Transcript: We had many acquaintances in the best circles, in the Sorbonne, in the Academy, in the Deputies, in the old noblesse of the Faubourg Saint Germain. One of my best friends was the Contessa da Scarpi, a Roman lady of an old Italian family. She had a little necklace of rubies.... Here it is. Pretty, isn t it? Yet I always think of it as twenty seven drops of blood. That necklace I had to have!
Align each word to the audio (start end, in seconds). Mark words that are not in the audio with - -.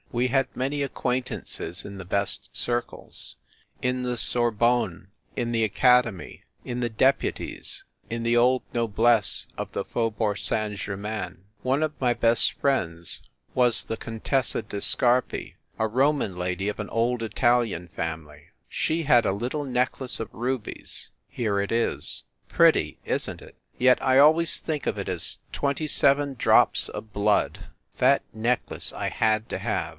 We 0.11 0.27
had 0.27 0.47
many 0.55 0.81
acquaintances 0.81 1.85
in 1.85 1.97
the 1.97 2.03
best 2.05 2.49
circles, 2.51 3.37
in 3.81 4.03
the 4.03 4.17
Sorbonne, 4.17 5.09
in 5.37 5.53
the 5.53 5.63
Academy, 5.63 6.43
in 6.65 6.79
the 6.81 6.89
Deputies, 6.89 7.85
in 8.09 8.23
the 8.23 8.35
old 8.35 8.63
noblesse 8.73 9.47
of 9.57 9.71
the 9.71 9.85
Faubourg 9.85 10.37
Saint 10.37 10.77
Germain. 10.77 11.45
One 11.61 11.81
of 11.81 11.93
my 12.01 12.13
best 12.13 12.51
friends 12.53 13.21
was 13.53 13.83
the 13.85 13.95
Contessa 13.95 14.63
da 14.63 14.79
Scarpi, 14.79 15.53
a 15.79 15.87
Roman 15.87 16.35
lady 16.35 16.67
of 16.67 16.79
an 16.81 16.89
old 16.89 17.23
Italian 17.23 17.87
family. 17.87 18.47
She 18.67 19.03
had 19.03 19.23
a 19.25 19.31
little 19.33 19.63
necklace 19.63 20.19
of 20.19 20.33
rubies.... 20.33 21.09
Here 21.29 21.59
it 21.61 21.71
is. 21.71 22.23
Pretty, 22.49 22.97
isn 23.05 23.37
t 23.37 23.45
it? 23.45 23.55
Yet 23.77 24.03
I 24.03 24.17
always 24.17 24.57
think 24.59 24.87
of 24.87 24.97
it 24.97 25.07
as 25.07 25.37
twenty 25.53 25.87
seven 25.87 26.33
drops 26.33 26.89
of 26.89 27.13
blood. 27.13 27.67
That 27.99 28.23
necklace 28.33 28.91
I 28.91 29.07
had 29.07 29.47
to 29.49 29.59
have! 29.59 29.89